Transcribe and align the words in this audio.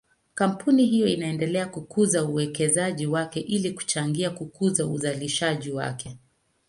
Kampuni 0.33 0.85
hiyo 0.85 1.07
inaendelea 1.07 1.65
kukuza 1.67 2.23
uwekezaji 2.23 3.05
wake 3.07 3.39
ili 3.39 3.71
kuchangia 3.71 4.29
kukuza 4.29 4.85
uzalishaji 4.87 5.71
wake. 5.71 6.17